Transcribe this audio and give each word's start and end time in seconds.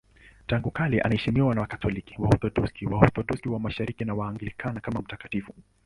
Tangu 0.47 0.71
kale 0.71 1.01
anaheshimiwa 1.01 1.55
na 1.55 1.61
Wakatoliki, 1.61 2.15
Waorthodoksi, 2.21 2.85
Waorthodoksi 2.85 3.49
wa 3.49 3.59
Mashariki 3.59 4.05
na 4.05 4.13
Waanglikana 4.13 4.79
kama 4.81 4.99
mtakatifu. 5.01 5.53